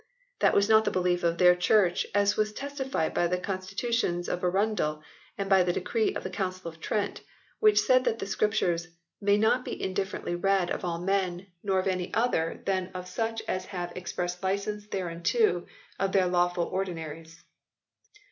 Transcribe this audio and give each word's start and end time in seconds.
That 0.39 0.55
was 0.55 0.67
not 0.67 0.83
the 0.83 0.89
belief 0.89 1.23
of 1.23 1.37
their 1.37 1.53
Church, 1.55 2.07
as 2.15 2.35
was 2.35 2.53
testified 2.53 3.13
by 3.13 3.27
the 3.27 3.37
Consti 3.37 3.75
tutions 3.75 4.27
of 4.27 4.43
Arundel 4.43 5.03
and 5.37 5.47
by 5.47 5.61
that 5.61 5.73
decree 5.73 6.15
of 6.15 6.23
the 6.23 6.31
Council 6.31 6.69
of 6.71 6.79
Trent 6.79 7.21
which 7.59 7.79
said 7.79 8.03
that 8.05 8.17
the 8.17 8.25
Scriptures" 8.25 8.87
may 9.21 9.37
not 9.37 9.63
be 9.63 9.79
indifferently 9.79 10.33
read 10.33 10.71
of 10.71 10.83
all 10.83 10.97
men, 10.97 11.45
nor 11.61 11.77
of 11.77 11.85
any 11.85 12.11
other 12.15 12.63
than 12.65 12.89
of 12.95 13.07
such 13.07 13.43
as 13.47 13.65
have 13.65 13.95
express 13.95 14.41
licence 14.41 14.87
thereunto 14.87 15.67
of 15.99 16.13
their 16.13 16.25
law 16.25 16.47
ful 16.49 16.63
ordinaries." 16.63 17.43